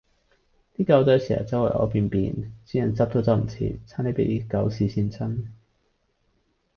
[0.75, 2.33] 啲狗仔成日周圍痾便便，
[2.65, 5.45] 主人執都執唔切，差啲比狗屎跣親